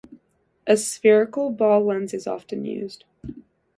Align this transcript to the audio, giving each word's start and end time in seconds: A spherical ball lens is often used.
A 0.65 0.77
spherical 0.77 1.51
ball 1.51 1.85
lens 1.85 2.11
is 2.11 2.25
often 2.25 2.65
used. 2.65 3.05